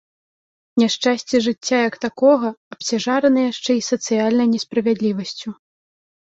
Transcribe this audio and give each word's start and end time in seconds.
Няшчасці 0.83 1.41
жыцця 1.47 1.79
як 1.87 1.95
такога 2.05 2.49
абцяжараны 2.77 3.41
яшчэ 3.51 3.71
і 3.81 3.85
сацыяльнай 3.91 4.47
несправядлівасцю. 4.55 5.49